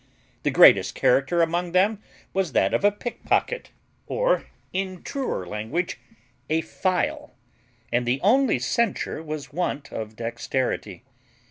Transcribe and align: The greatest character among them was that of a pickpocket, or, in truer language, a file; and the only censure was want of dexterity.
The 0.41 0.49
greatest 0.49 0.95
character 0.95 1.43
among 1.43 1.73
them 1.73 2.01
was 2.33 2.53
that 2.53 2.73
of 2.73 2.83
a 2.83 2.91
pickpocket, 2.91 3.69
or, 4.07 4.47
in 4.73 5.03
truer 5.03 5.45
language, 5.45 5.99
a 6.49 6.61
file; 6.61 7.35
and 7.91 8.07
the 8.07 8.19
only 8.23 8.57
censure 8.57 9.21
was 9.21 9.53
want 9.53 9.91
of 9.93 10.15
dexterity. 10.15 11.03